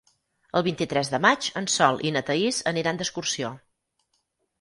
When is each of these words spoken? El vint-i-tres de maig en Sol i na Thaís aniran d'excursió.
El 0.59 0.63
vint-i-tres 0.67 1.11
de 1.15 1.19
maig 1.25 1.49
en 1.61 1.67
Sol 1.73 2.01
i 2.11 2.13
na 2.15 2.23
Thaís 2.29 2.63
aniran 2.73 3.03
d'excursió. 3.03 3.53